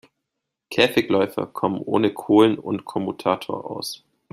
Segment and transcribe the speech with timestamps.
[0.71, 4.03] Käfigläufer kommen ohne Kohlen und Kommutator aus.